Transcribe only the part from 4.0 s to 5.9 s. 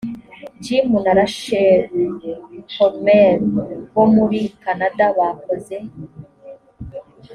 muri kanada bakoze